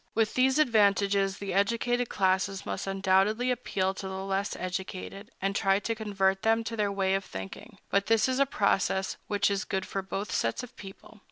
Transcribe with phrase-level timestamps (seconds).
[0.15, 5.77] With these advantages, the educated classes must undoubtedly appeal to the less educated, and try
[5.77, 9.63] to convert them to their way of thinking; but this is a process which is
[9.63, 11.19] good for both sets of people.